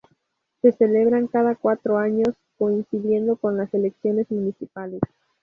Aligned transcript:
Se 0.63 0.71
celebran 0.71 1.27
cada 1.27 1.53
cuatro 1.53 1.99
años, 1.99 2.33
coincidiendo 2.57 3.35
con 3.35 3.55
las 3.57 3.71
elecciones 3.71 4.31
municipales. 4.31 4.99